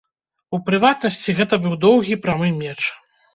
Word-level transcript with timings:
У 0.57 0.59
прыватнасці, 0.69 1.35
гэта 1.41 1.59
быў 1.67 1.77
доўгі 1.85 2.19
прамы 2.25 2.49
меч. 2.63 2.81